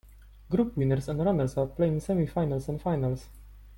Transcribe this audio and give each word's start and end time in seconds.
Group 0.49 0.75
winners 0.75 1.07
and 1.09 1.23
runners-up 1.23 1.75
play 1.75 1.87
in 1.87 1.99
semi-finals 1.99 2.67
and 2.67 2.81
finals. 2.81 3.27